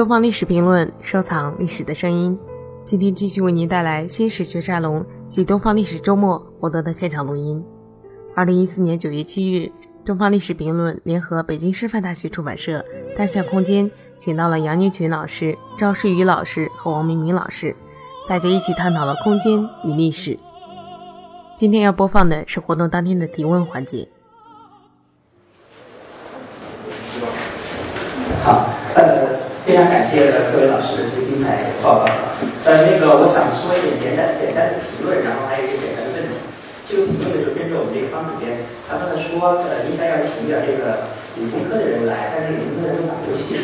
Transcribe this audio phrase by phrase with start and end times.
[0.00, 2.38] 东方历史评论，收藏历史的声音。
[2.86, 7.62] 今天继续为您带来新史学沙龙及东方历史周末获得的现场录音。
[8.34, 9.70] 二零一四年九月七日，
[10.02, 12.82] 东方历史评论联合北京师范大学出版社
[13.14, 17.76] 单向空间，请到了杨宁群老师、赵世宇老师和王明明老师，
[18.26, 20.38] 大家一起探讨了空间与历史。
[21.58, 24.08] 今天要播放的是活动当天的提问环节。
[28.42, 28.66] 好，
[29.70, 32.10] 非常感谢各位老师的这个精彩报告。
[32.66, 36.34] 呃，那个我想说一点简单简单的评论，然后还有一个简单的问题。
[36.90, 41.06] 这个评论呢，就跟着我们这个方主编，他刚才说，呃，应该要请点这个
[41.38, 43.62] 理工科的人来，但是理工科的人都打游戏。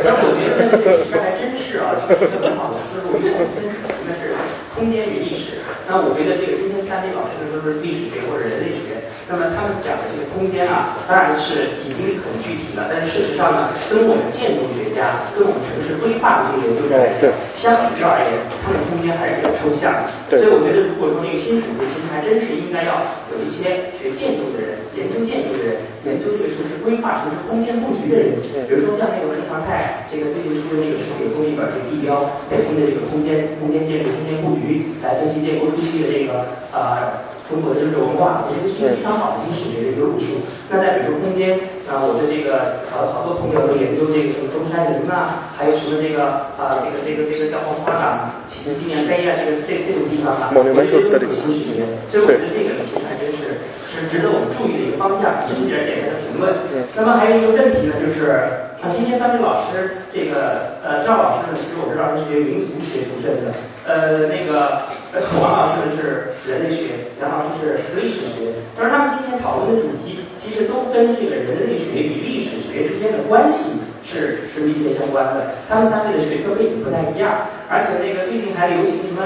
[0.00, 4.32] 但我觉得这个其实还真是啊，是一个很好的思路，因为我们今天谈的是
[4.72, 5.60] 空间与历史。
[5.84, 9.04] 那我觉得这个今天三位老师都是历史学或者人类学。
[9.28, 14.71] 那么他们讲的这个空间啊，当然是已经很具体了，但是事实上呢，跟我们建筑
[15.02, 17.26] 家、跟我们城市规划的这个研究者来讲，
[17.58, 20.38] 相比较而言，它的空间还是比较抽象的。
[20.38, 28.38] 所以我觉得，如果说那个新城市，其实还真是应该要有一些学建筑的人、研究建筑的人、研究这个城市规划、城市空间布局的人，
[28.70, 37.26] 比如说像那个陈长泰，这个最近出的那个书也出一本这个地标北京的这个空间、空间建筑、空间布局，来分析建国初期的这个啊。
[37.52, 40.40] 中国的政治文化，我觉得是一个非常好的新史学的一个路数。
[40.72, 51.84] 那再比如说空间，啊，我的这个呃好多朋友都研究这个什么中山陵啊，还有什么这个啊这个这个这个叫黄花岗起的纪念碑啊，这个这这种地方啊，我觉得都是新史学。
[52.08, 55.44] 所以我觉得这个其实还真是是值得我们注意的一个方向。
[55.44, 56.56] 也是点简单的评论。
[56.96, 58.32] 那么还有一个问题呢，就是
[58.80, 63.52] 啊今天三位老师，这个呃赵老师呢，其实我知道是学民俗学出身的，
[63.84, 64.88] 呃那个。
[65.12, 75.54] 王老师呢是人类学，杨老师是历史学，但是他们今天讨论的主题其实都跟这个人类学与历史学之间的关系是是密切相关的。
[75.68, 79.22] 他们三位的学科背景不太一样，而且那个最近还流行什么，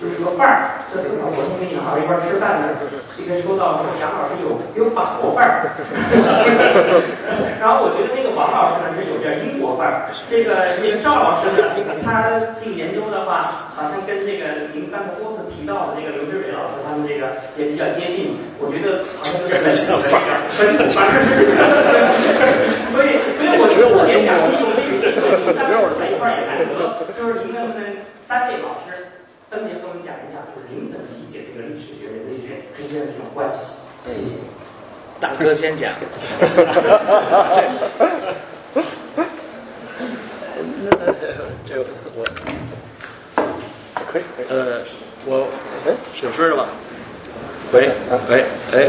[0.00, 0.70] 就是说范儿。
[0.92, 2.76] 这正好昨天跟杨老师一块吃饭呢，
[3.12, 5.68] 这个说到说杨老师有有法国范儿，
[7.60, 16.47] 然后我觉得那个王老师呢是有点英国范儿，这个这个赵老师呢，他进研究的话，好像跟这个您刚才多次提到的这个刘志伟
[17.56, 21.12] 也比较接近，我觉得好像有点本土的这个本土范儿，
[22.92, 27.82] 所以所以我觉得我也想利用这个机会，你三位在一块儿也难得，就是您能不能
[28.26, 29.10] 三位老师。
[29.50, 33.80] 分别跟我们讲一下，就是您怎么理解这个历史学、人类学之间的这种关系？
[34.04, 34.44] 谢谢。
[35.18, 35.90] 大哥先讲。
[40.84, 41.32] 那那这
[41.66, 41.80] 这
[42.14, 42.22] 我
[44.12, 44.44] 可以可以。
[44.50, 44.82] 呃，
[45.24, 45.48] 我
[45.86, 46.68] 哎有事了吧？
[47.72, 47.90] 喂
[48.30, 48.88] 喂哎，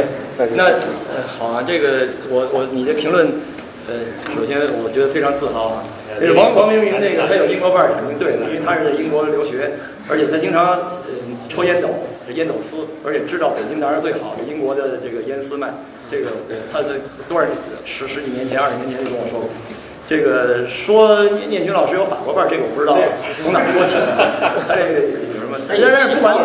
[0.56, 3.28] 那呃好啊，这个我我你的评论，
[3.88, 3.96] 呃，
[4.34, 5.84] 首先我觉得非常自豪啊。
[6.36, 9.72] 王王明明那个他有英国范儿肯定对的，因为他是在英国留学。
[10.10, 11.12] 而且他经常呃
[11.48, 11.90] 抽烟斗，
[12.26, 15.70] 是烟斗丝，而且知道北京当然最好的英国的这个烟丝卖。
[16.10, 16.32] 这个
[16.74, 16.98] 他的
[17.28, 17.46] 多少
[17.86, 19.50] 十十几年前、二十年前就跟我说过。
[20.10, 22.98] 这个说念群老师有法国范儿，这个我不知道
[23.44, 23.94] 从哪说起。
[24.68, 25.29] 他这个
[25.78, 25.94] 有什么？
[25.96, 26.36] 但是不管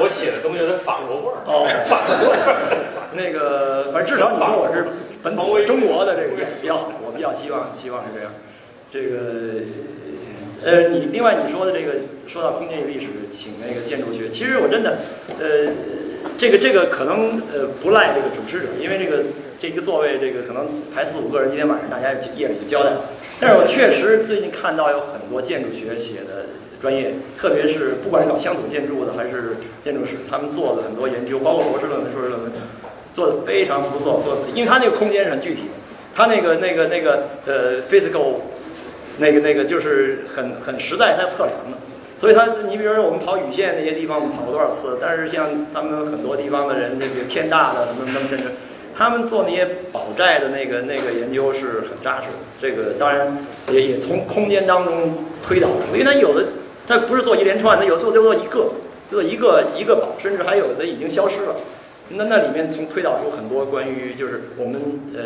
[0.00, 2.76] 我写的东西是法国味儿哦，法国味儿。
[3.14, 4.86] 那个反正至少你说我是
[5.22, 8.30] 本土中国的这个比较，我比较希望希望是这样。
[8.92, 9.62] 这个。
[10.64, 11.92] 呃，你另外你说的这个
[12.26, 14.96] 说到空间与历史，请那个建筑学，其实我真的，
[15.38, 15.68] 呃，
[16.38, 19.24] 这个这个可能呃不赖这个主持者，因为这个
[19.60, 22.92] 这个座位这个可能排四五个人，今天晚上大家夜里就交代。
[23.38, 26.46] 但是我确实最近看到有很多建筑学写的
[26.84, 32.52] 专业，特别是不管是搞乡土建筑的还是建筑师，他们做的很多研究，包括博士论文、硕士论文，
[33.14, 34.20] 做的非常不错。
[34.22, 35.74] 做的，因为他那个空间是很具体的，
[36.14, 38.44] 他那个那个那个呃 physical。
[39.16, 41.78] 那个那个就是很很实在在测量的，
[42.18, 44.98] 所以他你比如说我们跑雨线那些地方，我们跑过多少次？
[45.00, 48.46] 但是像他们很多地方的人，那个天大的什么什么甚至，
[48.92, 52.38] 他们做那些宝寨的那个那个研究是很扎实的。
[52.60, 53.38] 这个当然
[53.70, 56.44] 也也从空间当中推导出，因为他有的
[56.86, 58.72] 他不是做一连串，他有做就做一个，
[59.10, 61.56] 做一个一个宝，甚至还有的已经消失了。
[62.10, 64.80] 那那里面从推导出很多关于就是我们
[65.14, 65.20] 呃。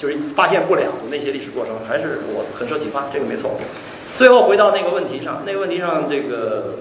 [0.00, 3.58] 就是发现不了的那些历史过程，还是我很受启发，这个没错。
[4.16, 6.76] 最后回到那个问题上，那个问题上，这个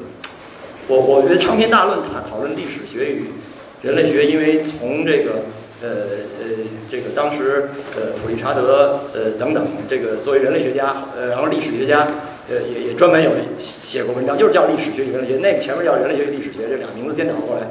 [0.88, 3.26] 我我觉得长篇大论谈讨论历史学与
[3.82, 5.32] 人类学，因为从这个
[5.82, 5.90] 呃
[6.40, 6.46] 呃
[6.92, 12.08] 这个当时呃普利查德呃等等这个作为人类学家呃然后历史学家
[12.50, 17.68] 呃也也专门有写过文章，就是叫历史学与人类学，那个前面叫人类学与历史学，这俩名字颠倒过来，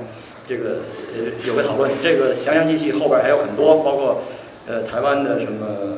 [0.49, 0.81] 这个
[1.17, 4.23] 呃有个讨论，这个详详细细后边还有很多，包括。
[4.69, 5.97] 呃，台湾的什么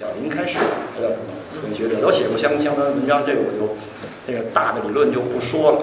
[0.00, 0.56] 叫林开始，
[0.94, 3.74] 还叫什么学者都写过相相关文章，这个我就
[4.24, 5.78] 这个大的理论就不说了。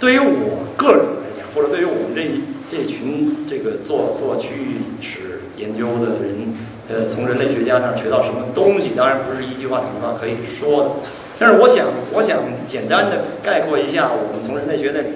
[0.00, 2.26] 对于我个人来讲，或者对于我们这
[2.68, 6.52] 这群这个做做区域史研究的人，
[6.88, 10.90] 呃，从人类学家那儿学到什么东西，当然不是一句话两句话可以说的。
[11.38, 15.08] 但是我想，我想简单的概括一下，我们从人类学那里，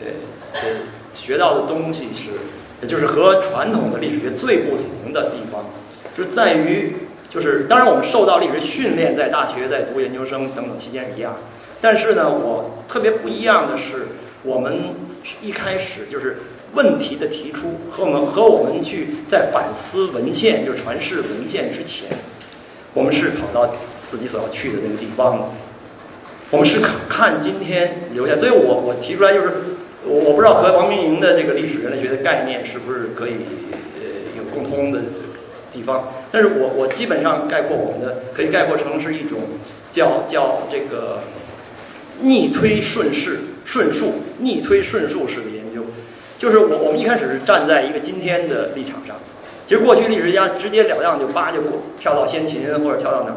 [0.00, 0.06] 呃
[0.54, 0.60] 呃
[1.14, 5.66] 学到的东西是，就是和传统的历史学最不同的地方，
[6.16, 6.94] 就在于，
[7.30, 11.36] 就是当然我们受到历史训练，在大学在读研究生等等期间一样，
[11.80, 14.08] 但是呢，我特别不一样的是。
[14.44, 14.76] 我们
[15.40, 16.38] 一开始就是
[16.74, 22.08] 问题的提出和我们和我们去在反思文献，就是传世文献之前，
[22.92, 23.72] 我们是跑到
[24.12, 25.50] 自己所要去的那个地方，
[26.50, 28.36] 我们是看看今天留下。
[28.36, 29.48] 所以我我提出来就是，
[30.04, 33.36] 我我不知道和王明营的这个历史人类学的概念是不是可以
[33.96, 34.04] 呃
[34.36, 35.00] 有共通的
[35.72, 39.38] 地方，但是我我基本上概括我们的可以概括成是一种
[39.90, 41.20] 叫叫这个
[42.20, 43.38] 逆推顺势。
[43.64, 45.82] 顺数逆推顺数式的研究，
[46.36, 49.16] 就是我我们一开始是站在一个今天的立场上，
[49.68, 53.36] 其实过去历史学家直截了当就叭就过跳到先秦或者跳到哪儿，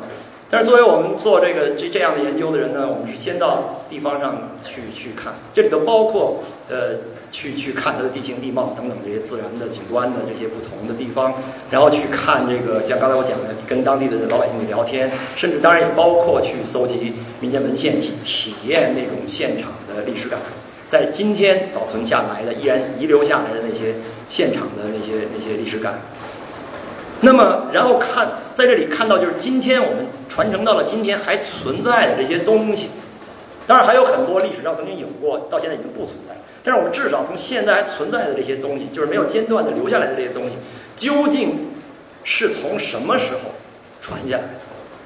[0.50, 6.96] 但是作为我们做这个这这样的研究的人呢，我们是先到地方上去去看，这里头包括呃
[7.32, 11.34] 去去看它的地形地貌等等这些自然的景观的这些不同的地方，
[11.72, 19.72] 然后去看这个像刚才我讲的跟当地的老百姓聊天，甚至当然也包括去搜集民间文献去体验那种现场。
[19.88, 20.40] 的，历史感，
[20.90, 23.96] 在今天保存下来的、依然遗留下来的那些
[24.30, 26.00] 现场的那些那些历史感。
[27.22, 32.90] 那么，然后看在这里看到，就是今天我们传承到了今天还存在的这些东西。
[33.68, 36.36] 当然，还有很多历史上曾经有过，到现在已经不存在。
[36.64, 40.52] 但是，我们至少从现在还存在的这些东西，就是没有间断的留下来的这些东西，
[40.96, 41.72] 究竟
[42.24, 43.52] 是从什么时候
[44.02, 44.50] 传下来的？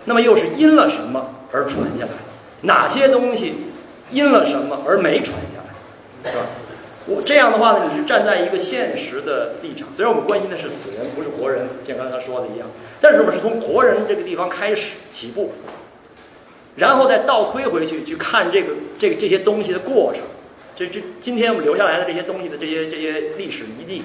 [0.05, 2.11] 那么，又是因了什么而传下来？
[2.61, 3.65] 哪些东西？
[4.11, 6.45] 因了什么而没传下来，是吧？
[7.09, 9.87] 我这样的话呢，你是站在一个现实的立场。
[9.95, 12.67] 虽然我们关心的是死人，不是活人，像刚才说的一样，
[13.01, 15.51] 但是我们是从活人这个地方开始起步，
[16.75, 20.21] 然后再倒推回去去看这个这个这些东西的过程。
[20.75, 24.03] 这这今天我们留下来的这些东西的这些这些历史遗迹，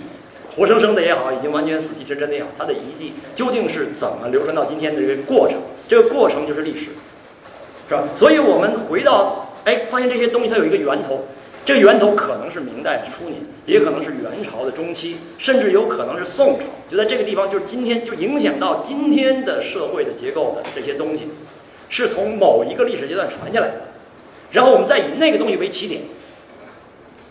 [0.56, 5.58] 活生生的也好，已经完全死气沉沉的也好，它的遗迹究竟是怎么流传到今天的这个过程？
[5.86, 6.86] 这个过程就是历史，
[7.88, 8.04] 是吧？
[8.16, 9.42] 所以我们回到。
[9.64, 11.24] 哎，发现这些东西它有一个源头，
[11.64, 16.64] 这源头可能是明代的初年，也可能是元朝的中期，甚至有可能是宋朝。
[16.90, 21.28] 就在这个地方，就是今天就影响到今天的社会的结构的这些东西，
[21.88, 23.74] 是从某一个历史阶段传下来的。
[24.52, 26.02] 然后我们再以那个东西为起点，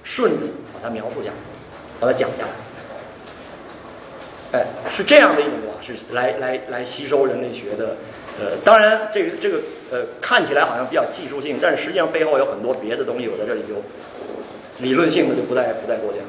[0.03, 0.37] 顺着
[0.73, 1.35] 把它描述下来，
[1.99, 2.49] 把它讲下来。
[4.59, 4.65] 哎，
[4.95, 7.97] 是这样的一种啊，是来来来吸收人类学的。
[8.39, 9.59] 呃，当然，这个这个
[9.91, 13.75] 呃，看起来好像比较技术性，但是实际上背后有很多别的东西，我在这里就
[14.83, 16.19] 理论性的就不再不再多讲。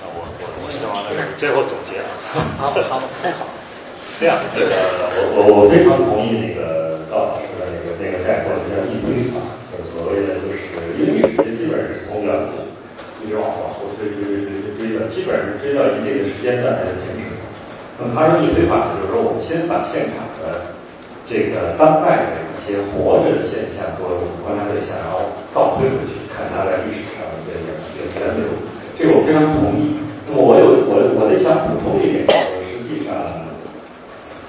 [0.00, 2.08] 啊，我我我希望那个最后总结啊。
[2.56, 3.44] 好好，太好。
[4.18, 4.72] 这样，这个
[5.12, 12.70] 我我我非常同意那个高老师的那个那个概括，叫逆推法，就是所谓的就是因为历史学基本是从远古
[13.20, 17.34] 一直往往后追追追追追追的，基本上是追到一定的时间段才停止。
[17.98, 20.70] 那么它的逆推法就是说，我们先把现场的
[21.26, 28.48] 这个当代的一些活着的现象作为我们观察对象，然后倒推回去看它在历史上的一个一个源流。
[28.98, 30.00] 这个我非常同意。
[30.26, 32.24] 那么我有我我得想补充一点，
[32.64, 33.12] 实际上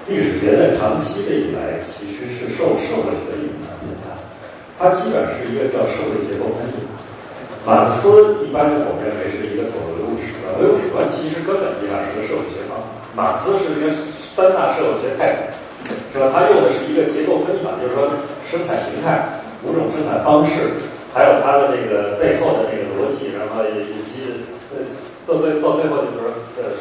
[0.08, 4.16] 历史学在长期的以来其实是受社会学的影响很大。
[4.80, 6.80] 它基本是一个叫社会结构分析。
[7.64, 12.76] 马克思一般我们认为是一个所谓唯物史观，唯物史观其实根本意义上是个社会学方。
[13.16, 15.48] 马克思是一个三大社会学派，
[16.12, 16.28] 是吧？
[16.28, 18.08] 他用的是一个结构分析法，就是说
[18.44, 20.76] 生产形态、五种生产方式，
[21.14, 24.26] 还有它的这个背后的这个逻辑，然后以及
[25.24, 26.26] 到最到最后就是说，
[26.58, 26.74] 呃，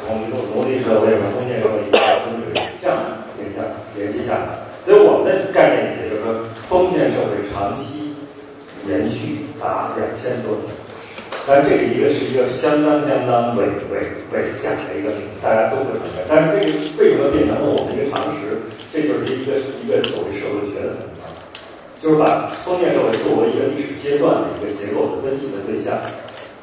[0.00, 2.96] 从奴奴隶社会、封建社会到资本主这样
[3.36, 3.60] 联系
[3.94, 4.56] 联系下来。
[4.82, 6.32] 所以我们的概念也就是说，
[6.66, 8.16] 封建社会长期
[8.88, 10.72] 延续达两千多年。
[11.46, 14.00] 但这个一个是一个相当相当伟伟
[14.32, 15.12] 伟假的一个，
[15.44, 16.24] 大家都不承认。
[16.26, 18.56] 但是这个为什么变成了我们一个常识？
[18.90, 20.96] 这就是一个一个所谓社会学的，
[22.04, 25.96] 就是把封建社会作为一个历史阶段的一个结构的分析的对象。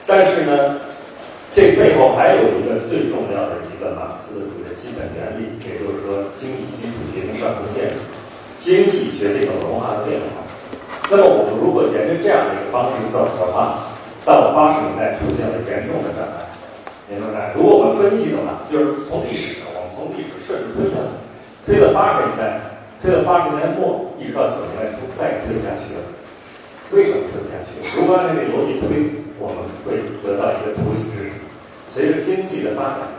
[0.06, 0.78] 但是呢，
[1.50, 7.98] 这背后还有一个最重要的一个马克思主义的基本原理，也就是说，经济基础决定上层建筑，
[8.62, 10.46] 经济决定了文化的变化。
[11.10, 13.90] 那么我们如果沿着这样的一个方式走的话，
[14.22, 16.54] 到八十年代出现了严重的障碍，
[17.10, 17.50] 严重障碍。
[17.58, 21.18] 如果我们分析的话，就是从历史，我们从历史顺着推的，
[21.66, 22.71] 推到八十年代，
[23.02, 26.06] 推了八十年代末，一直到九十年代初，再也推不下去了。
[26.94, 27.82] 为什么推不下去？
[27.98, 31.42] 如果按这个逻辑推，我们会得到一个图形知识：
[31.90, 33.10] 随着经济的发展，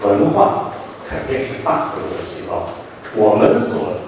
[0.00, 0.72] 文化
[1.06, 2.72] 肯定是大幅度的提高。
[3.14, 4.00] 我们所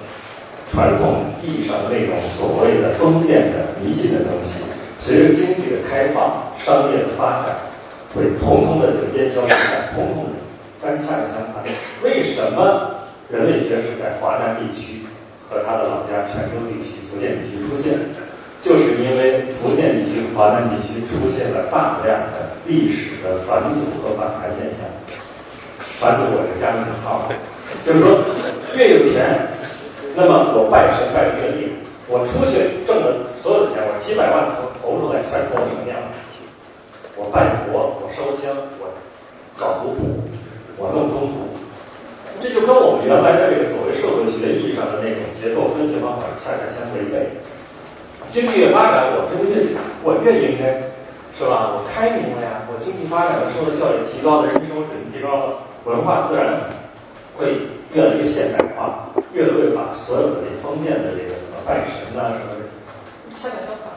[0.71, 4.65] 传统意义上的那种所谓的封建的迷信的东西，
[4.97, 7.53] 随着经济的开放、商业的发展，
[8.15, 10.41] 会通通的就烟消云散，通通的。
[10.81, 11.61] 但恰恰相反，
[12.01, 12.95] 为什么
[13.29, 15.05] 人类学是在华南地区
[15.47, 17.93] 和他的老家泉州地区、福建地区出现？
[18.59, 24.83] 就是因为福建地区、华南地区出现了大量的历史的返祖和反弹现象。
[26.01, 27.29] 返祖我是加引号，
[27.85, 28.19] 就是说
[28.75, 29.47] 越有钱，
[30.15, 31.71] 那么我拜神拜的越厉害。
[32.09, 35.95] 我出去挣的所有的钱，我几百万投投出来，全投什么样？
[37.15, 38.49] 我拜佛，我烧香，
[38.81, 38.89] 我
[39.55, 40.19] 搞族谱，
[40.77, 41.68] 我弄宗族。
[42.41, 47.35] 这就跟我们原来的这个所谓社会学意义上的那种结构分析方法恰恰相违背。
[48.31, 50.79] 经济越发展，我这个越强，我越应该，
[51.35, 51.75] 是吧？
[51.75, 56.61] 我开明了呀，我经济发展了，受到教育提高了，人生活水平提高了，文化自然
[57.35, 62.55] 会越来越现代化，越来越把所有的这封建的这个什么拜神呐什么，
[63.35, 63.89] 恰恰相反，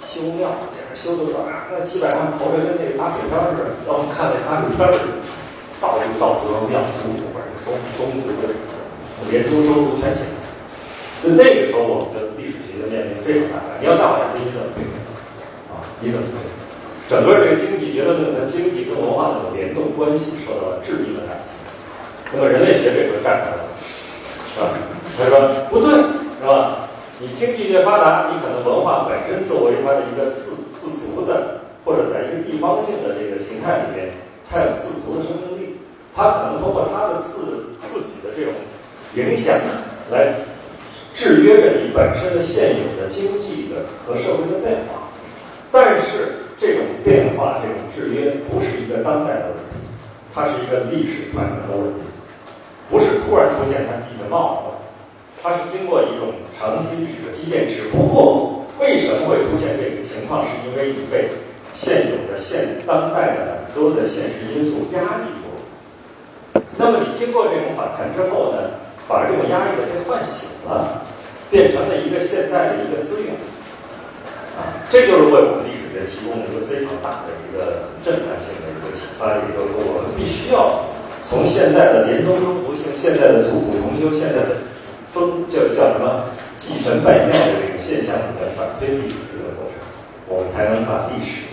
[0.00, 5.20] 修庙简直修的说啊，那几百万投着跟那个打水漂似的，让我们看那打水漂似的，
[5.78, 7.12] 到处到处都是庙祖
[7.64, 8.52] 宗宗族的，
[9.32, 10.22] 连州收族全请。
[11.20, 13.80] 所以那个时候，我们的历史学就面临非常大的。
[13.80, 14.68] 你要再往下推，你怎么？
[15.72, 16.28] 啊，你怎么？
[17.08, 21.52] 整个这个经济结构论和经济跟文化的联动关系受到了致命的打击。
[22.32, 23.64] 那么人类学这时候站出来了，
[24.52, 24.68] 是吧？
[25.16, 26.88] 他说不对，是吧？
[27.20, 34.10] 你经济越发达，你可能文化本身作为它的一个自自足的，或者在一个地方性的这个形态里面，
[34.50, 35.73] 它有自足的生命力。
[36.14, 38.52] 它可能通过它的自自己的这种
[39.16, 39.54] 影响
[40.10, 40.34] 来。
[41.14, 45.06] 制约着你本身的现有的经济的和社会的变化，
[45.70, 49.78] 但是这种变化、这种制约不是一个当代的问题，
[50.34, 52.00] 它是一个历史传承的问题，
[52.90, 54.76] 不是突然出现它地的冒出来，
[55.40, 57.62] 它是经过一种长期历史的积淀。
[57.68, 61.30] 只不过为什么会出现这个情况，是因为你被
[61.72, 65.43] 现有的现当代的很多的现实因素压抑住了。
[66.84, 68.84] 那么你经过这种反弹之后呢？
[69.04, 71.04] 反而这种压抑的被唤醒了，
[71.52, 73.36] 变成了一个现代的一个资源，
[74.56, 80.88] 啊，这就是为我们历史学提供了一个非常大的一个震撼性的一个启发，也就是说，我们必须要
[81.20, 84.56] 从现在的连宗收族性、现在的族谱重修、现在的
[85.12, 86.24] 封叫叫什么
[86.56, 89.76] 祭神拜庙的这种现象里面反推历史这个过程，
[90.32, 91.44] 我们才能把历史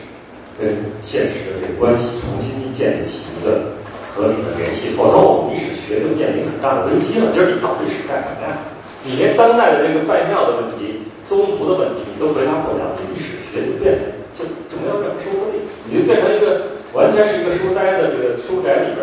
[0.55, 0.71] 跟
[1.03, 3.75] 现实的这个关系重新建立起一个。
[4.13, 7.31] 合理的联系，否则我们历史学就面临很大的危机了。
[7.31, 8.59] 就是你到底是干什么呀？
[9.07, 19.01] 你连当代的这个拜庙的问题、宗族的问题你都回答不了，你历史学变得就就没有任何说服力，你就变成一个完全是一个书呆子，这个书宅里边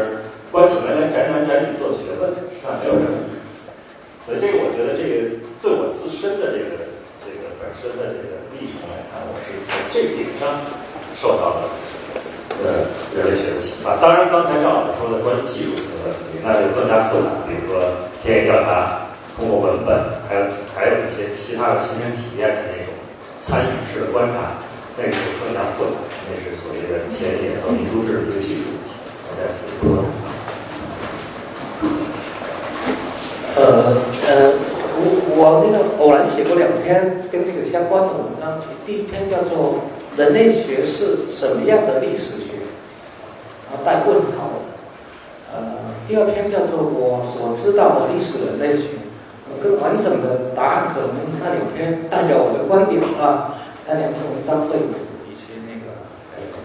[0.53, 2.31] 关起门来宅男宅女做的学问，
[2.63, 3.41] 那没有任何意义。
[4.29, 6.85] 所以这个我觉得，这个对我自身的这个
[7.25, 10.61] 这个本身的这个历程来看，我是从这点上
[11.17, 11.73] 受到了。
[12.59, 13.95] 呃，人类学的启发。
[14.03, 17.31] 当然，刚才赵老师说的关于技术的问题，那就更加复杂。
[17.47, 17.79] 比如说
[18.19, 19.07] 田野调查，
[19.39, 19.95] 通过文本，
[20.27, 20.43] 还有
[20.75, 22.91] 还有一些其他的亲身体验的那种
[23.39, 24.59] 参与式的观察，
[24.99, 26.03] 那个就更加复杂。
[26.27, 28.91] 那是所谓的田野和民族志的一个技术问题。
[29.39, 30.03] 再次说。
[33.55, 34.51] 呃呃，
[34.99, 35.03] 我
[35.39, 39.79] 我那个偶然写过两篇跟这个相关的文章，第一篇叫做。
[40.19, 42.63] 人类学是什么样的历史学？
[43.67, 44.71] 然后带问号的。
[45.51, 48.95] 呃，第二篇叫做我所知道的历史人类学。
[49.61, 54.87] 更完整的答案可能那两篇代表我的观点啊，那两篇文章会有
[55.27, 55.99] 一些那个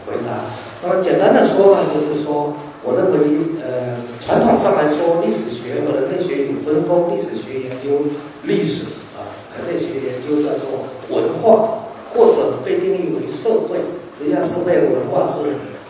[0.06, 0.38] 回答。
[0.84, 2.54] 那么简单的说呢，就是说，
[2.84, 8.06] 我认为呃，传统上来说，历史学和人类学有分工，历史学研究
[8.44, 9.26] 历史啊，
[9.58, 11.82] 人类学研究叫做文化。
[12.16, 13.80] 或者被定义为社会，
[14.20, 15.50] 实际上社会文化是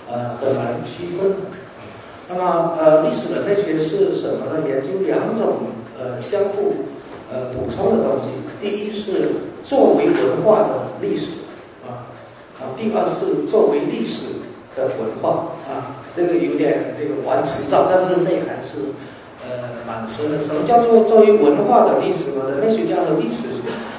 [0.09, 1.35] 呃很难区分的。
[2.29, 4.63] 那么呃历史人类学是什么呢？
[4.65, 5.67] 研究两种
[5.99, 6.75] 呃相互
[7.29, 8.31] 呃补充的东西。
[8.61, 9.31] 第一是
[9.65, 11.43] 作为文化的历史
[11.85, 12.07] 啊
[12.57, 14.39] 啊，第二是作为历史
[14.77, 15.99] 的文化啊。
[16.15, 17.99] 这个有点这个玩词藻，但
[18.73, 18.97] 是
[19.45, 20.41] 呃蛮深的。
[20.41, 22.49] 什么叫做作为文化的历史和？
[22.49, 23.53] 人类学家和历史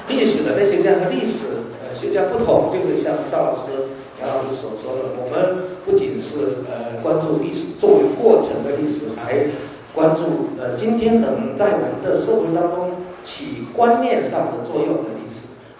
[0.08, 1.94] 历史人类学家和历史呃。
[1.94, 9.46] 学家不同，就是像赵老师、杨老师所说的，我们不仅是呃关注历史作为过程的历史，还
[9.94, 12.90] 关注呃今天能在我们的社会当中
[13.24, 15.23] 起观念上的作用的历。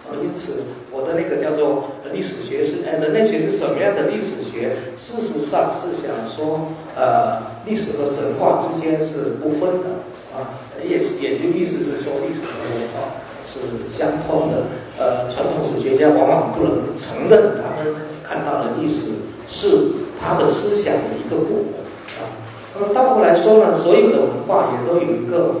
[0.05, 4.69] 啊，因此我的那个叫做历史学是，哎，人类学是什么样的历史学？
[5.01, 10.05] 事实上是想说，呃，历史和神话之间是不分的，
[10.37, 13.17] 啊，也是也就意思是说，历史和文化
[13.49, 13.57] 是
[13.97, 14.63] 相通的。
[14.97, 17.93] 呃，传统史学家往往不能承认他们
[18.23, 19.11] 看到的历史
[19.49, 19.89] 是
[20.21, 21.81] 他的思想的一个部分，
[22.21, 22.29] 啊，
[22.75, 25.55] 那么倒过来说呢，所有的文化也都有一个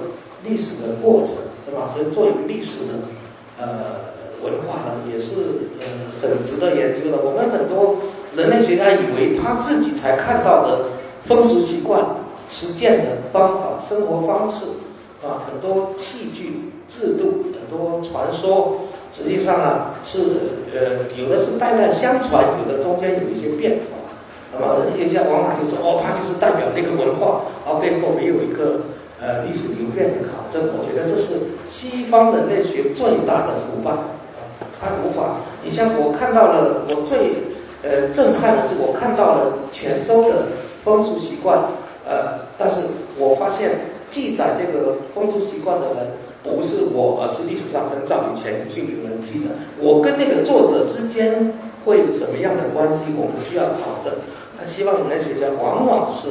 [0.47, 1.31] 历史的过程，
[1.65, 1.91] 对吧？
[1.93, 2.93] 所以作为历史的，
[3.59, 4.14] 呃。
[4.43, 7.17] 文化呢也是嗯很值得研究的。
[7.23, 7.97] 我们很多
[8.35, 10.85] 人类学家以为他自己才看到的
[11.25, 12.03] 风俗习惯、
[12.49, 14.65] 实践的方法、生活方式
[15.25, 18.81] 啊，很多器具、制度、很多传说，
[19.15, 20.19] 实际上呢是
[20.73, 23.95] 呃有的是代代相传，有的中间有一些变化。
[24.53, 28.81] 那么人类学家往往就说哦，它就是代表那个文化，而背后没有一个
[29.19, 30.69] 呃历史流变的考证。
[30.77, 33.91] 我觉得这是西方人类学最大的腐败。
[34.85, 37.33] 他无法，你像我看到了，我最
[37.81, 40.45] 呃震撼的是，我看到了泉州的
[40.83, 41.57] 风俗习惯，
[42.05, 42.81] 呃，但是
[43.17, 43.71] 我发现
[44.11, 46.13] 记载这个风俗习惯的人
[46.43, 49.49] 不是我，而是历史上很早以前就有人记载。
[49.81, 51.51] 我跟那个作者之间
[51.83, 53.09] 会有什么样的关系？
[53.17, 54.13] 我们需要考证。
[54.53, 56.29] 他西方人类学家往往是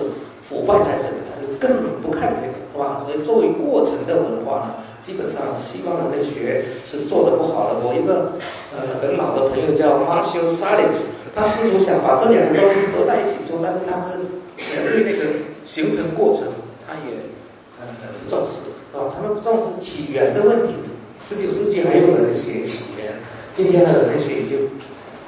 [0.49, 3.03] 腐败在这里，他就根本不看这个，是吧？
[3.05, 4.75] 所以作为过程的文化呢？
[5.07, 7.85] 基本上，西方人类学是做的不好的。
[7.85, 8.41] 我一个
[8.73, 14.17] 呃很老的朋友叫 Marshall Salis，他试图想把这两个东西合在一起做，但是他是
[14.57, 16.49] 对那个形成过程，
[16.89, 17.21] 他也
[17.77, 17.85] 呃
[18.17, 19.13] 不重视啊。
[19.13, 20.73] 他们不重视起源的问题。
[21.29, 23.13] 十九世纪还有人写起源，
[23.55, 24.73] 今天的人类学就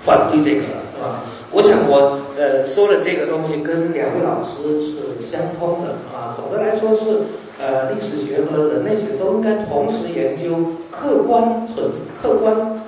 [0.04, 1.20] 反对这个了，是吧？
[1.52, 6.32] 我想我呃说的这个东西跟两位老师是相通的啊。
[6.34, 7.44] 总的来说是。
[7.58, 11.90] 呃，历史学和人类学都应该同时研究客观存
[12.20, 12.82] 客观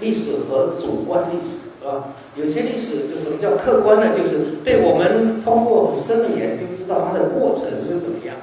[0.00, 2.08] 历史和主观历史，是吧？
[2.34, 4.16] 有些历史就什么叫客观呢？
[4.16, 8.34] 就是被我们通过很深的研究知道它的过程是怎么样，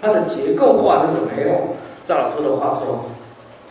[0.00, 1.56] 它的结构化是怎么样。
[2.04, 3.04] 赵老师的话说，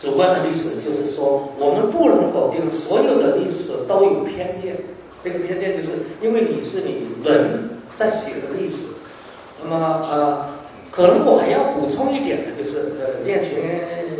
[0.00, 4.74] 主观的历史就是说，我们不能否定所有的历史都有偏见，
[5.22, 5.90] 这个偏见就是
[6.22, 8.76] 因为你是你人在写的历史，
[9.62, 10.61] 那么呃。
[10.92, 13.64] 可能我还要补充一点的，就是呃，练群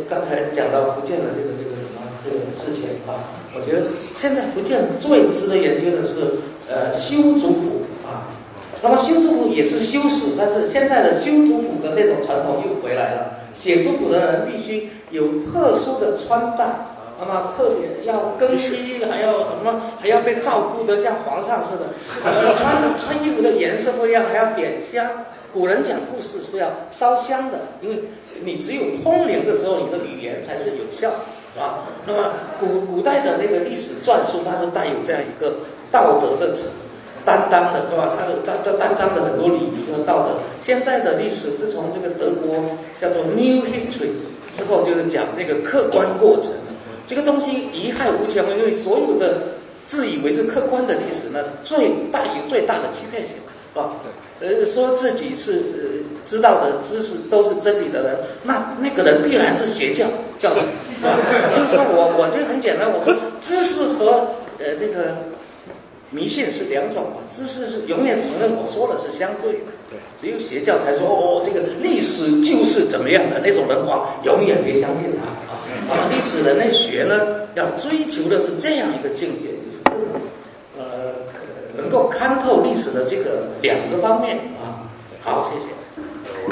[0.09, 3.85] 刚才讲到福建的这个这个什么这个事情啊，我觉得
[4.17, 8.25] 现在福建最值得研究的是呃修族谱啊，
[8.81, 16.65] 那么修族谱也是修史，但是现在的修族谱的那种传统又回来了，写族谱的人必须有特殊的穿戴，
[17.19, 25.07] 那么特别要更衣，还要什么，还要被照顾的像皇上似的，穿穿衣服的颜色不一样，还要点香。
[25.53, 28.03] 古人讲故事是要烧香的，因为
[28.43, 31.11] 你只有通灵的时候，你的语言才是有效，
[31.55, 31.85] 啊。
[32.07, 35.53] 那么古古代的那个历史篆书，它是带有这样一个
[35.91, 36.57] 道德的
[37.23, 38.17] 担当的，是吧？
[38.17, 40.33] 它的它它担当的很多礼仪和道德。
[40.63, 42.55] 现在的历史，自从这个德国
[42.99, 44.09] 叫做 New History
[44.57, 46.49] 之后，就是讲那个客观过程，
[47.05, 49.55] 这个东西贻害无穷，因为所有的
[49.87, 53.35] 自以为是客观的历史呢，最大有最大的欺骗性。
[53.73, 53.89] 啊，
[54.39, 55.83] 呃，说自己是呃
[56.27, 60.05] 知道的知识都是真理的人，那那个人必然是邪教
[60.37, 60.61] 教的，
[61.01, 61.17] 啊，
[61.57, 63.11] 就是说我我就很简单，我说
[63.41, 64.27] 知识和
[64.59, 65.17] 呃这个
[66.11, 79.99] 迷信是两种嘛，知识是永远承认我说的是相对的，对，只有邪教才说哦这个历史就是怎么样的那种人话，永远别相信他啊，啊，历史人类学呢要追求的是这样一个境界，就是
[80.77, 80.83] 呃。
[81.75, 84.85] 能够看透历史的这个两个方面啊，
[85.23, 85.65] 好，谢谢。
[86.45, 86.47] 我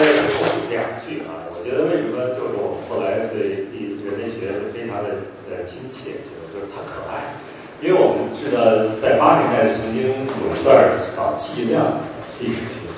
[0.00, 5.18] 再说两句啊，我觉得为什么就是我们后来对历史人类学非常的
[5.50, 7.34] 呃亲切，就是就是它可爱。
[7.82, 8.64] 因为我们知道
[9.00, 12.00] 在八十年代曾经有一段搞计量
[12.40, 12.88] 历史学，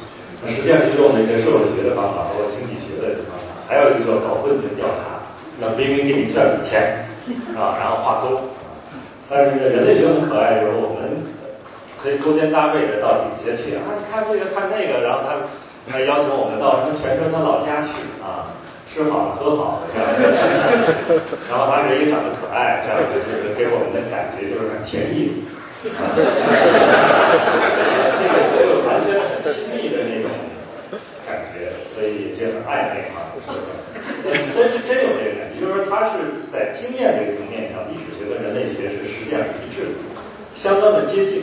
[0.44, 5.26] 那实际上是用那个社会学的方法，包括经济学的方法，还有一个叫搞问卷调查，
[5.60, 7.04] 让明明给你卷笔钱
[7.58, 8.54] 啊， 然后画勾。
[9.28, 11.26] 但是人类学很可爱，就是我们
[12.00, 15.42] 可以勾肩搭背的到底下去啊，你看这个看那个，然后他
[15.90, 18.54] 他邀请我们到什么泉州他老家去啊，
[18.98, 20.34] 吃好喝好这样一个，
[21.46, 25.46] 然后他人也长得可爱，这样一个就是给我们的感觉就是很甜蜜，
[25.78, 25.86] 这
[28.26, 30.26] 个就完全很亲密的那种
[31.22, 33.30] 感觉，所以这很暧昧啊，
[34.26, 39.06] 真真真有这个感觉，就是说他是在经验这个层面上，历史学跟人类学是。
[39.28, 39.84] 这样一致，
[40.54, 41.42] 相当的接近，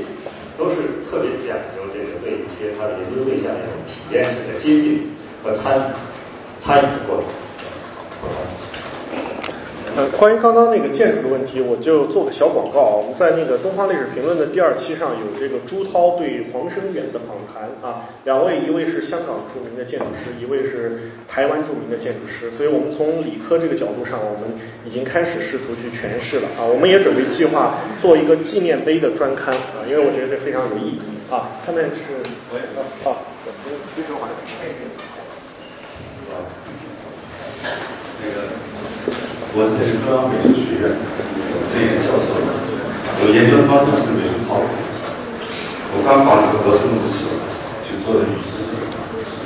[0.57, 0.75] 都是
[1.07, 5.81] 特别讲究这个对一些他的研究对象的一种体验性的接近，和参与
[6.59, 7.27] 参与的过程。
[9.95, 12.95] 呃，关于刚刚那个建筑的问题，我就做个小广告啊。
[13.03, 22.49] 我们在那个《东方历史评论》的第二期上有这个朱涛对黄生远的访谈啊，两位，一位是香港著名的建筑师，一位是台湾著名的建筑师。
[22.51, 26.63] 所以我们从理科这个角度上，我们已经开始试图去诠释了啊。
[26.63, 30.99] 我们也准备计划做一个纪念碑的专刊啊，因为我觉得这非常有意义
[31.29, 31.59] 啊。
[31.65, 32.63] 下面是我也
[33.03, 33.19] 啊，
[33.95, 34.29] 徐哲华。
[38.17, 38.47] 那个，
[39.55, 40.91] 我这是中央美术学院
[41.71, 42.27] 这个教授，
[43.23, 44.67] 我研究方向是美术考古。
[45.95, 47.39] 我刚把那个博士论文写完，
[47.87, 48.83] 就做的雨线这个，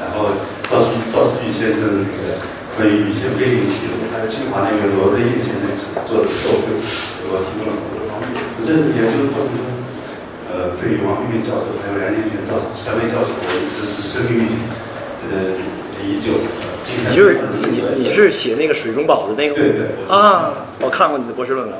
[0.01, 0.33] 然后
[0.65, 2.41] 赵思赵思钰先生那个
[2.73, 5.77] 关于雨线飞行器，还有清华那个罗德义先生
[6.09, 8.33] 做的授课，给我提供了很多方面。
[8.57, 9.61] 我这研究的过程中，
[10.49, 14.49] 呃，对于王玉明教授还有梁建全教授三位教授，我一直是深于
[15.29, 15.53] 呃
[16.03, 16.19] 你
[17.15, 17.39] 就是
[17.71, 19.55] 你你是写那个水中宝的那个？
[19.55, 21.75] 对对啊，我看过你的博士论文。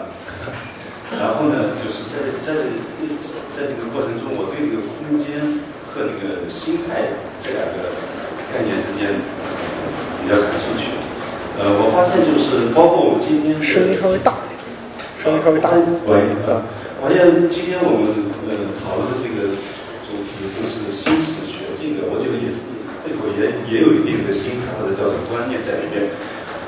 [1.20, 2.54] 然后呢，就是在在
[3.58, 5.42] 在这个过程中，我对这个空间
[5.90, 7.90] 和那个心态这两个
[8.54, 9.18] 概念之间
[10.22, 10.94] 比较感兴趣。
[11.58, 14.38] 呃，我发现就是包括我们今天声音稍微大，
[15.18, 15.74] 声音稍微大。
[16.06, 16.62] 喂，啊，
[17.02, 18.06] 发现今天我们
[18.46, 18.54] 呃
[18.86, 19.50] 讨论的这个
[20.06, 22.62] 主题就是新史学，这个我觉得也是
[23.02, 23.28] 背后
[23.70, 26.10] 也有一定的心态或者叫做观念在里边。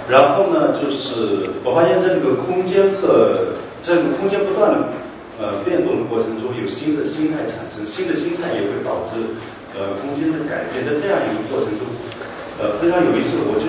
[0.09, 4.77] 然后呢，就是我发现这个空间和这个空间不断的
[5.39, 9.37] 呃变动的过程中，有新的心态产生，新的心态也会导致
[9.77, 10.83] 呃空间的改变。
[10.83, 11.85] 在这样一个过程中，
[12.59, 13.39] 呃非常有意思。
[13.47, 13.65] 我就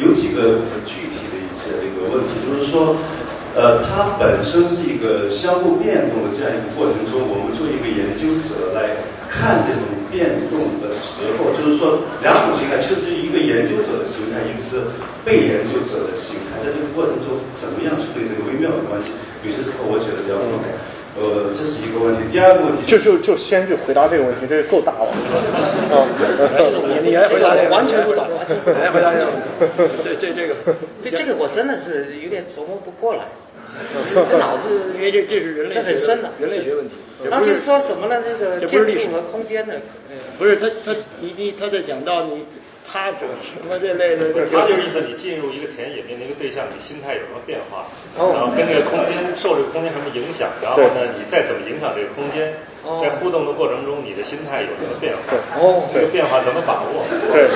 [0.00, 2.96] 有几个很具体的一些这个问题，就是说，
[3.54, 8.96] 呃它本身是一个相互变动的这样一个过程中，我们作为一个研究者来
[9.28, 14.84] 看这种变动的时候，就是说两种形态，其实一个研究者的形态，一个是
[15.24, 19.10] 被研究者的形态，在这个过程中怎么样处理这个微妙的关系？
[19.42, 20.68] 有些时候我觉得比较重要。
[21.12, 22.22] 呃，这是一个问题。
[22.32, 25.12] 第二个问题就就就先去回答这个问题，这够大了。
[25.92, 26.08] 啊，
[26.88, 28.24] 你你来回答这个，完全不懂，
[28.64, 29.28] 你来回答这个。
[30.02, 30.54] 这这这个，
[31.02, 33.28] 对这个我真的是有点琢磨不过来，
[34.14, 36.94] 这脑子因为这这是人类这很深的人类学问题。
[37.30, 38.22] 那就是说什么呢？
[38.22, 38.70] 这个建
[39.06, 39.80] 筑和空间的，
[40.38, 42.44] 不是他他你你他在讲到你
[42.90, 43.18] 他者
[43.54, 47.86] 什么这类的，他就是意思你进入一个田野面临一个对象，你心态有什么变化，
[48.18, 52.52] 哦然后跟这个空间受这个空间什么影响，然后呢，你再怎么影响这个空间，
[53.00, 55.36] 在互动的过程中，你的心态有什么变化？
[55.58, 57.06] 哦，这个变化怎么把握？
[57.32, 57.48] 对。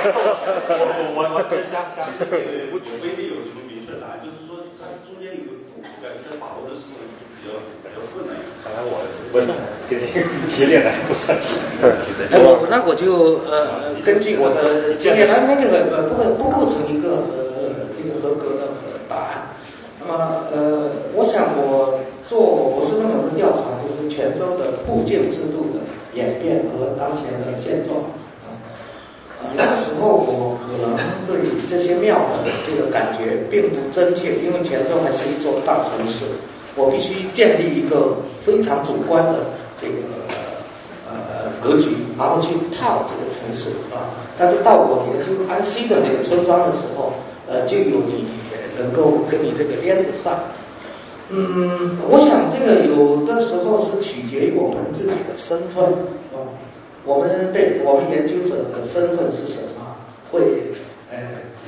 [0.70, 2.06] 我我我真瞎瞎。
[2.72, 4.22] 我举杯里有什么明确答案？
[4.22, 7.02] 就是说它中间有个度，感觉在把握的时候
[7.34, 8.38] 比较比较困难。
[8.62, 8.70] 看
[9.32, 9.46] 来我问
[9.88, 11.36] 给你提炼的还不算
[12.30, 16.02] 哎，我那我就呃根据我的经验，那那个呃
[16.34, 18.66] 不不构成一个呃这个合格的
[19.08, 19.46] 答案。
[20.00, 28.02] 那么呃，我想我做博士论文的调查，就是泉州的部件制度的演变和当前的现状。
[28.50, 28.58] 啊，
[29.54, 30.96] 那个时候我可能
[31.28, 31.38] 对
[31.70, 36.24] 这些庙的这个感觉并不真切，因为泉州还是一座大城市，
[36.74, 38.16] 我必须建立一个
[38.50, 39.46] 非常主观的
[39.80, 39.94] 这个
[41.08, 44.10] 呃格局，然后去套这个城市啊。
[44.36, 47.12] 但是到我研究安溪的那个村庄的时候，
[47.46, 48.26] 呃，就有你
[48.76, 50.34] 能够跟你这个连得上。
[51.28, 55.84] 嗯，我想这个有的时候是取决于我们自己的身份
[56.34, 56.42] 啊。
[57.04, 59.94] 我们对我们研究者的身份是什么，
[60.32, 60.74] 会
[61.10, 61.16] 呃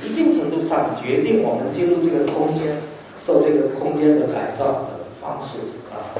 [0.03, 2.77] 一定程度上决定我们进入这个空间，
[3.25, 6.11] 受这个空间的改造的方式啊。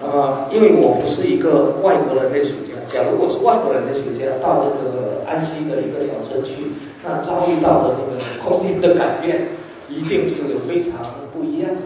[0.00, 6.70] 那么，因为我不是一个外国人类学家，假如我是外国人类学家，到那个安溪的一个小村区，
[7.04, 9.48] 那遭遇到的那个空间的改变，
[9.88, 11.02] 一定是非常
[11.34, 11.82] 不一样的。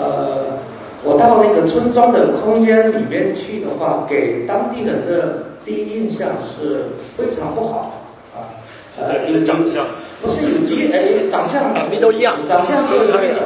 [0.00, 0.56] 呃，
[1.04, 8.48] 我到那个村庄的空间里面去的话，给当地人的第一印象是非常不好的啊。
[8.98, 9.86] 呃长相
[10.22, 13.42] 不是有几呃长相长得都一样长相只有一种。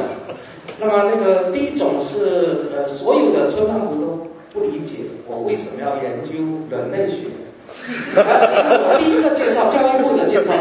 [0.79, 6.37] 那么那个第一种是呃，所有的村干部都不理解我为什么要研究
[6.69, 7.27] 人类学。
[8.15, 10.53] 我第一个介绍教育部的介绍，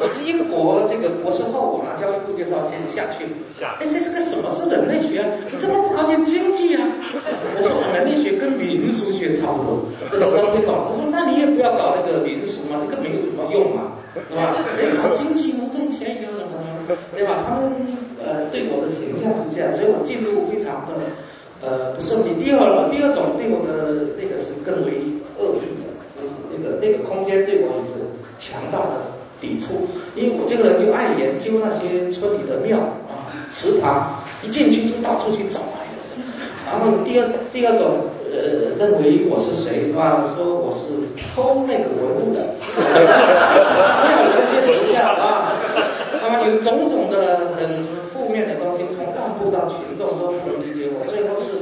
[0.00, 3.28] 我是英国这个博士后，我拿教育部介绍先下去。
[3.52, 5.28] 下哎，这是个什么是人类学啊？
[5.52, 6.80] 你怎么不搞点经济啊？
[7.02, 10.72] 我说人类学跟民俗学差不多，这是他们听懂。
[10.88, 14.56] 我说那你也不要搞那个民俗嘛，这个没有什么用嘛，对吧？
[14.78, 16.62] 哎，搞经济能挣钱一样的嘛，
[17.12, 17.44] 对吧？
[17.46, 17.68] 他们
[18.24, 20.96] 呃对我的形象是这样，所以我进入非常的
[21.62, 22.30] 呃，不是问题。
[22.42, 25.02] 第二，第二种对我的那个是更为
[25.38, 25.88] 恶意的，
[26.52, 32.78] 那个那个空间对我有强大的抵触，因为我这个人就爱研究那些村里的庙
[33.08, 35.60] 啊、祠堂，一进去就到处去找。
[36.70, 40.22] 然后第二第二种呃，认为我是谁啊？
[40.36, 40.94] 说我是
[41.34, 45.52] 偷那个文物的，庙里那些形象啊，
[46.22, 47.66] 那么有种种的很
[48.40, 51.60] 面的东西，从干部到群众都不能理解我，最后是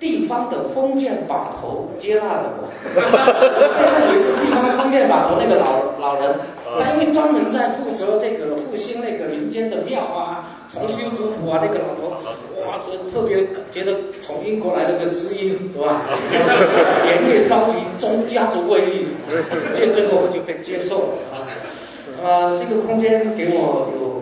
[0.00, 6.34] 地方的封建把头接纳了我，被认为是地方封建把头那个老老人，
[6.82, 12.10] 他因为专门在负责这个复兴那个民间的庙啊，重修族谱啊，那个老头
[12.66, 12.82] 哇，
[13.14, 16.02] 特别觉得从英国来了个知音，对吧？
[17.04, 19.06] 连夜召集中家族会议，
[19.78, 21.38] 这最后我就被接受了啊。
[22.16, 24.15] 啊，这个空间给我有呃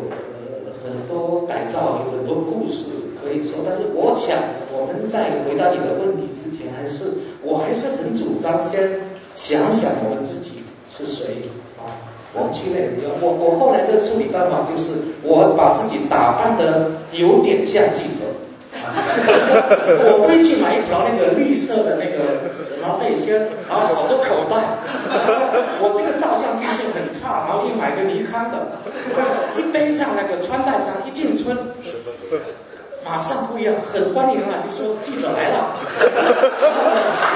[1.05, 2.81] 很多改造，有很多故事
[3.21, 3.61] 可以说。
[3.69, 4.38] 但是我想，
[4.73, 7.05] 我们在回答你的问题之前，还是
[7.43, 8.81] 我还是很主张先
[9.37, 11.45] 想想我们自己是谁
[11.77, 11.85] 啊。
[12.33, 18.25] 我去那个，我我后来的处理办法就是，我把自己打扮的有点像记者
[18.81, 18.97] 啊。
[20.09, 22.49] 我会去买一条那个绿色的那个
[22.85, 23.33] 什么背心，
[23.66, 24.61] 然后好多口袋。
[25.81, 28.77] 我这个照相技术很差，然后一买个尼康的，
[29.57, 31.57] 一背上那个穿戴上，一进村，
[33.05, 35.73] 马上不一样，很欢迎啊，就说记者来了。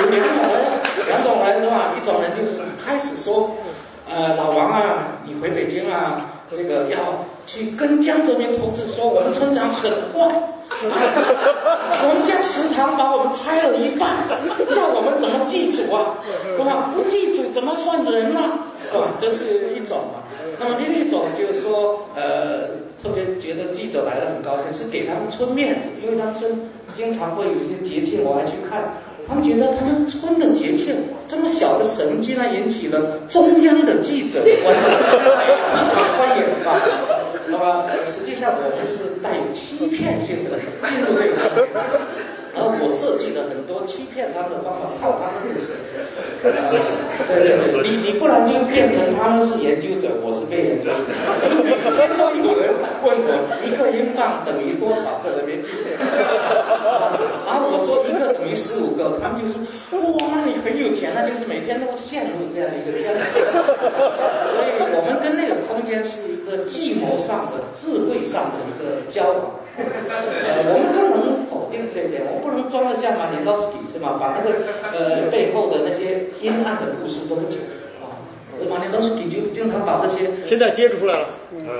[0.05, 0.61] 有两种人，
[1.09, 1.97] 两种人是吧？
[1.97, 3.57] 一种人就是开始说，
[4.05, 10.29] 呃，老王啊，你回北京啊，这个要去跟江泽民同志说，我们村长很坏。
[10.71, 14.29] 我们家祠堂把我们拆了一半，
[14.77, 16.21] 叫我们怎么祭祖啊？
[16.45, 16.93] 对吧？
[16.95, 18.41] 不祭祖怎么算人呢？
[18.93, 19.09] 对吧？
[19.19, 20.21] 这是一种嘛。
[20.61, 22.69] 那么另一种就是说，呃，
[23.03, 28.93] 特别觉得记者来了很高兴，是给他们村面子，因为他们村经常会有一些节庆，我还去看。
[29.27, 30.95] 他们觉得他们村的节庆
[31.27, 34.85] 这么小的神，居然引起了中央的记者关注，
[35.33, 37.18] 非常欢迎啊！
[37.51, 40.59] 那么实际上我们是带有欺骗性的
[40.89, 41.67] 进入这个，
[42.55, 45.75] 然后我设计了很多欺骗他们的方法，套他们入水。
[46.41, 50.95] 对对对，你你不然就变成他们是研究者，我是被研究者。
[51.63, 53.31] 每天都有人问我
[53.63, 55.69] 一个英镑等于多少个人民币，
[57.47, 63.23] 然后我说一个等于十五个，他们就说哇，你很有钱啊，就是每天都陷入这样一个这样的。
[63.47, 64.68] 所以我们跟那
[66.05, 69.61] 是一个计谋上的、智慧上的一个交往。
[69.79, 74.19] 呃，我们不能否定这一点，我们不能装得像马年高斯基是吧？
[74.19, 77.59] 把那个呃背后的那些阴暗的故事都不讲
[78.03, 78.11] 啊。
[78.67, 81.31] 马年高斯基就经常把这些现在揭示出来了，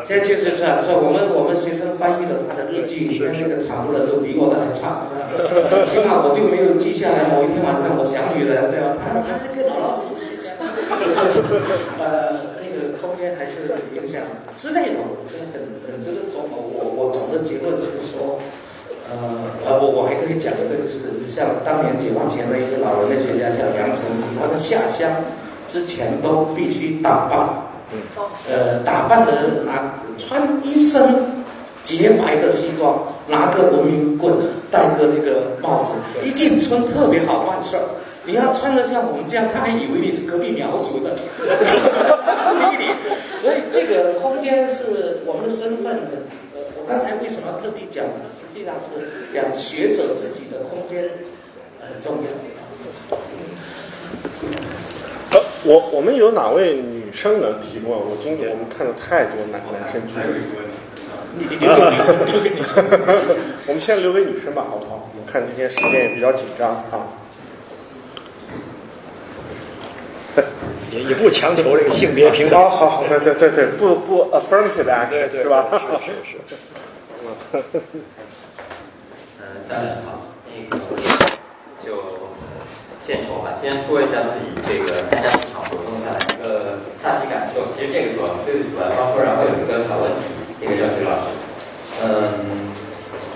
[0.07, 5.11] 现在揭示出来，说我们我们学生翻译了他的日记，里面那个产物的都比我的还差。
[5.91, 7.27] 起码我就没有记下来。
[7.35, 8.95] 某一天晚上我想女人，对吧？
[9.03, 12.28] 他他这个老老实实写 呃，那个空间还是影
[14.57, 16.59] 之类的，我觉得很很值得琢磨。
[16.59, 18.41] 我我总的结论是说，
[19.11, 19.15] 呃
[19.65, 25.09] 呃，我我还可以讲的这个，是像当年解放前的一些老人类学家，像杨成吉，他们下乡
[25.69, 27.39] 之前都必须打扮，
[28.51, 31.01] 呃，打扮的拿穿一身
[31.85, 34.35] 洁白的西装，拿个文明棍，
[34.71, 35.91] 戴个那个帽子，
[36.27, 37.83] 一进村特别好办事儿。
[38.29, 41.17] 你要穿得像我们这样，他还以为你是隔壁苗族的。
[43.41, 46.21] 所以这个空间是我们的身份的。
[46.77, 48.05] 我刚才为什么特地讲？
[48.05, 51.09] 实际上是讲学者自己的空间
[51.81, 52.29] 很重要。
[55.31, 57.97] 呃，我我们有哪位女生能提问？
[57.97, 60.77] 我今年我们看了太多男男生剧还有一个问题，
[61.39, 62.85] 你你留给女生，留给女生。
[63.69, 65.09] 我们先留给女生吧，好不好？
[65.15, 67.09] 我们看今天时间也比较紧张啊。
[70.93, 72.59] 也也不强求这个性别平等。
[72.59, 75.67] 好好好，对对对对，不不 affirmative 对 action 对是吧？
[76.05, 76.55] 是是是。
[77.53, 77.61] 嗯，
[79.69, 80.07] 三位好，
[80.49, 80.73] 那个
[81.79, 81.87] 就
[83.01, 87.69] 献丑吧，先说一下自己这个参加这场活动下来一个大体感受。
[87.77, 90.21] 其实这个主要最主要方说，然后有一个小问题，
[90.61, 91.27] 那个叫徐老师。
[92.01, 92.73] 嗯，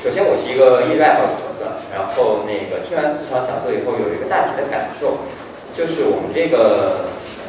[0.03, 5.19] 首先我是一个业余爱好者角色，然后那个听完四场讲座以后，有一个大体的感受，
[5.77, 7.09] 就是我们这个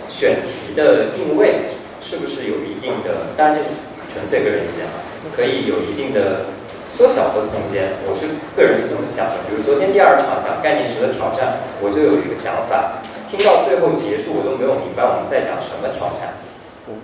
[0.10, 3.62] 选题的定位是不是有一定的，当然这
[4.14, 4.96] 纯粹个人意见啊，
[5.36, 6.48] 可以有一定的
[6.96, 8.00] 缩小的空间。
[8.08, 9.44] 我是个人是这么想的。
[9.50, 16.38] 比如昨天第二场讲概念值的挑战，我就有一个想法，听到最后结束，我都没有明白我们在讲什么挑战。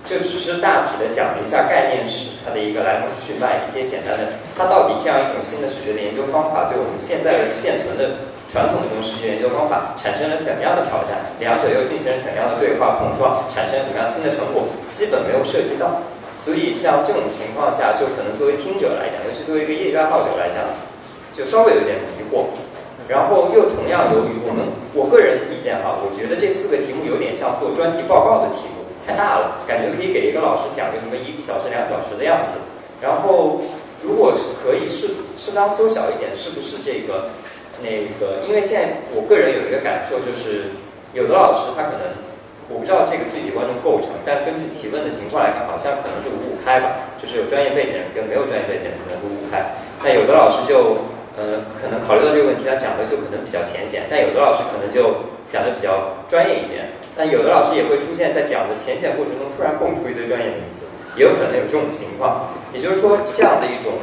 [0.04, 11.22] 就只是大体的讲了一下概念史，它的一个来龙去脉，一些简单的，它到底这样一种新的史学的研究方法，对我们现在的现存的传统的这种史学研究方法产生了怎样的挑战？
[11.38, 14.66] 两者又进行了怎样的对话碰撞，产生了怎么样新的成果？
[14.92, 16.02] 基本没有涉及到。
[16.42, 20.64] 所以像这种情况下，就可能作为听者来讲，尤其作为一个业余爱好者来讲，
[21.36, 22.50] 就稍微有点迷惑。
[23.06, 32.58] 然后又同样由于我们我个人意见哈，我觉得这四个题目有点像做专题报告的题目，太大了，感觉可以给一个老师讲个什么一个小时、两小时的样子。
[33.02, 33.60] 然后
[34.02, 37.28] 如果是可以适适当缩小一点，是不是这个
[37.82, 37.88] 那
[38.20, 38.46] 个？
[38.46, 40.76] 因为现在我个人有一个感受，就是
[41.12, 42.12] 有的老师他可能
[42.68, 49.74] 我不知道这个具体观众构成，但根据提问的情况来看，好像可能是五五开吧，就是有专业背景跟没有专业背景可能五五开。
[50.04, 51.08] 那有的老师就。
[51.38, 56.90] 呃，可能考虑到这个问题，他讲的就可能比较浅显，但有的老师可能就讲的比较专业一点。
[57.16, 62.50] 但有的老师也会出现在讲的浅显过程中突然蹦出一堆专业名词，也有可能有这种情况。
[62.74, 63.94] 也就是说，这样的一种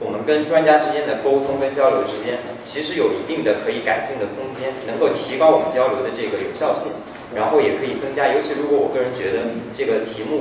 [0.00, 6.88] 我们跟专家之间的沟通跟交流之间，其实有一定的可以改进的空间，能够提高我们交流的这个有效性，
[7.36, 8.32] 然后也可以增加。
[8.32, 10.40] 尤其如果我个人觉得这个题目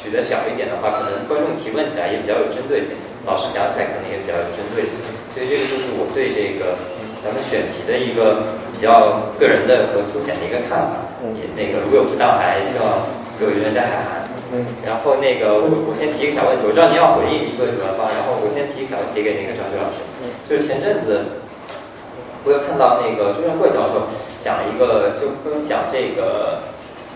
[0.00, 2.96] 取得小一点的话，可能观众提问起来也比较有针对性，
[3.28, 5.04] 老师讲起来可能也比较有针对性。
[5.36, 6.72] 所以这个就是我对这个
[7.20, 11.04] 咱们选题的一个比较个人的和粗浅的一个看法。
[11.36, 13.04] 也那个如有不当，还希望
[13.40, 14.23] 各位冤家海涵。
[14.54, 14.62] 嗯。
[14.86, 20.06] 然后那个我我先提一个小问题，我知道您要回应一个主办方，然后我先提一个小问题给那个张学老师。
[20.22, 20.30] 嗯。
[20.46, 21.42] 就是前阵子
[22.46, 24.06] 我有看到那个朱振慧教授
[24.46, 26.62] 讲一个，就跟讲这个，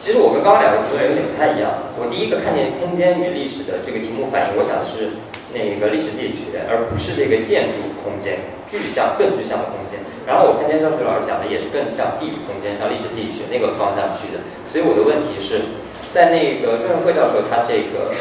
[0.02, 1.86] 其实我跟刚刚两个题目有点不太一样。
[1.94, 5.22] 我第一个看见空间与历史的这个题目反应，我想的是。
[5.48, 8.36] 那个历史地理学，而不是这个建筑空间
[8.68, 9.96] 具象更具象的空间。
[10.28, 14.44] 然后我看见张学老师讲的也是更像地理空间，像历史地理学那个方向去的。
[14.68, 15.72] 所以我的问题是，
[16.12, 18.14] 在那个郑慧教授他这个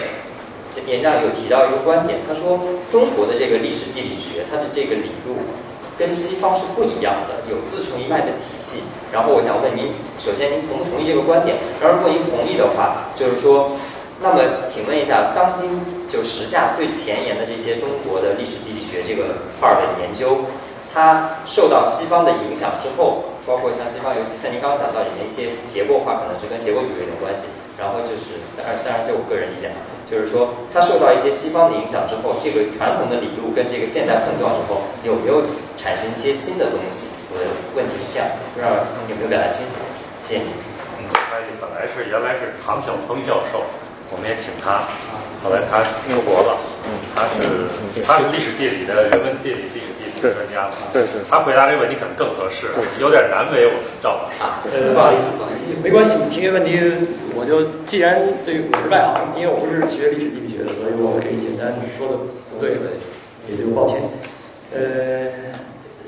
[0.86, 2.60] 演讲里有提到一个观点，他说
[2.92, 5.36] 中国的这个历史地理学，它的这个理路
[5.98, 8.84] 跟西方是不一样的，有自成一脉的体系。
[9.12, 11.58] 然后我想问您，首先您同不同意这个观点？
[11.82, 13.78] 然后如果您同意的话，就是说。
[14.20, 15.70] 那么，请问一下，当今
[16.10, 20.42] 就时下最前沿的这些中国的历史地理学这个块儿的研究，
[20.92, 27.46] 它受到西方的影响之后，包括像西方，尤其像您刚刚讲到里面一些结构化，可能是跟结构主义有点关系。
[27.78, 29.70] 然后就是，当然，当然，就我个人意见，
[30.10, 35.46] 就是说，它受到一些西方的影响之后，这个传统的理路跟这个现代碰撞以后，有没有
[35.78, 37.14] 产生一些新的东西？
[37.30, 37.46] 我的
[37.78, 38.74] 问题是这样，不知道
[39.08, 39.78] 有没有表达清楚？
[40.26, 40.50] 谢谢你。
[40.98, 43.62] 嗯，他本来是原来是唐晓峰教授。
[44.10, 44.88] 我们也请他，
[45.44, 46.56] 后来他出国了。
[46.88, 47.68] 嗯，他是
[48.08, 49.87] 他是历史地理的人文地理、历史
[50.22, 50.70] 专家。
[50.94, 52.68] 对对，他回答这个问题可能更合适，
[53.00, 54.42] 有点难为我们赵老师。
[54.72, 56.78] 呃，不好意思，不好意思，没关系，你提这个问题，
[57.36, 62.18] 我就既然对我是外行，因为我不是学历史地理学的，所以我可以简单说的
[62.50, 62.98] 不对的，
[63.50, 64.02] 也就抱歉。
[64.74, 65.30] 呃，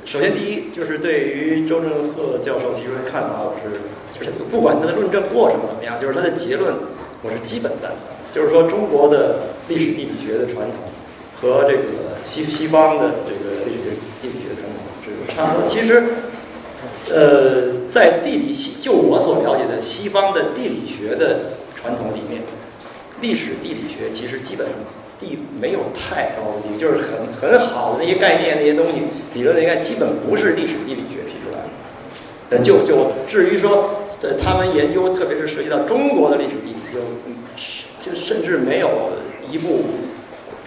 [0.06, 3.78] 首先第一就是对于周正鹤教授提出的看法，我是
[4.17, 6.74] 就是不管他的论证过程怎么样，就是他的结论。
[7.22, 10.80] 我是基本赞同，就是说中国的历史地理学的传统
[11.36, 13.49] 和这个西西方的这个
[15.67, 16.04] 其实，
[17.12, 22.41] 呃，在地理系，就我所了解的西方的地理学的传统里面，
[23.21, 24.75] 历史地理学其实基本上
[25.19, 29.02] 地没有太高的，就是很很好的那些概念、那些东西、
[29.34, 31.62] 理论应该，基本不是历史地理学提出来
[32.49, 32.63] 的。
[32.63, 36.75] 就就至于说，呃，他们研究，特别是涉及到中国的历史地理。
[36.91, 36.99] 就
[38.02, 39.12] 就甚至没有
[39.52, 39.82] 一部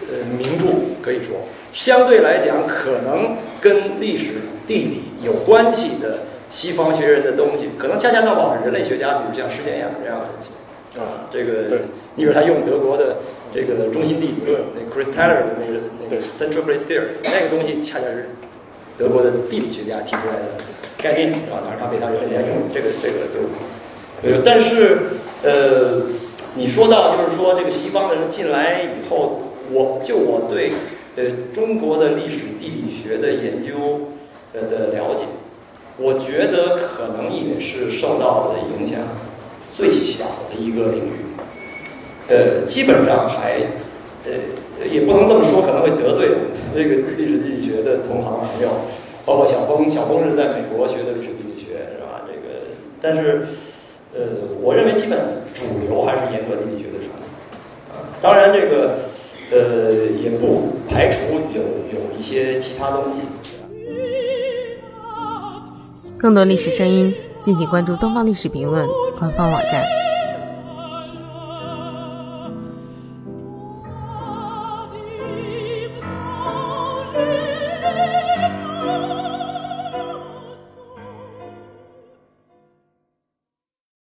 [0.02, 0.66] 呃名著
[1.02, 1.34] 可以说，
[1.72, 4.34] 相对来讲，可能跟历史
[4.66, 6.18] 地理有关系的
[6.50, 11.28] 西方学人的东西，可能恰恰正好是人类学家，比如像施典雅这样的东西啊。
[11.32, 11.78] 这个，
[12.14, 13.16] 你比如他用德国的
[13.54, 18.28] 这个中心地理论，那 Chris Taylor 的那个那个 Central Place Theory，那个东西恰恰是
[18.98, 20.62] 德国的地理学家提出来的
[20.98, 21.60] 概念啊。
[21.62, 23.40] 当然，他被他人类用，这个这个就
[24.28, 24.98] 呃，但是。
[25.44, 26.00] 呃，
[26.54, 29.42] 你说到就是说这个西方的人进来以后，
[29.72, 30.70] 我就我对
[31.16, 34.12] 呃中国的历史地理学的研究
[34.54, 35.24] 呃的了解，
[35.98, 39.00] 我觉得可能也是受到的影响
[39.74, 41.24] 最小的一个领域，
[42.28, 43.60] 呃，基本上还
[44.24, 44.32] 呃
[44.90, 46.30] 也不能这么说，可能会得罪
[46.74, 48.68] 这个历史地理学的同行朋友，
[49.24, 52.22] 包括小峰，小峰是在美国学的历史地理学是吧？
[52.26, 52.66] 这个，
[53.00, 53.46] 但是。
[54.14, 54.20] 呃，
[54.60, 55.18] 我认为基本
[55.54, 57.24] 主流还是严格地理学的传统，
[57.88, 58.98] 啊，当然这个
[59.52, 59.92] 呃
[60.22, 63.20] 也不排除有有一些其他东西。
[66.16, 68.88] 更多历史声音，敬请关注东方历史评论
[69.18, 70.01] 官方网站。